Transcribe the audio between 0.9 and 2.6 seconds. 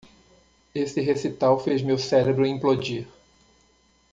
recital fez meu cérebro